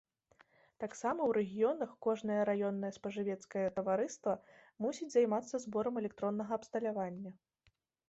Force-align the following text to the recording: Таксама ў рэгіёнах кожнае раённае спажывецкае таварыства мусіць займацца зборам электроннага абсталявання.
Таксама 0.83 1.19
ў 1.25 1.31
рэгіёнах 1.37 1.91
кожнае 2.05 2.39
раённае 2.51 2.91
спажывецкае 2.97 3.67
таварыства 3.77 4.37
мусіць 4.87 5.13
займацца 5.21 5.65
зборам 5.69 5.93
электроннага 6.05 6.51
абсталявання. 6.63 7.31